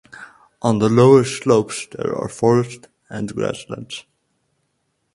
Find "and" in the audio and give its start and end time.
3.07-3.31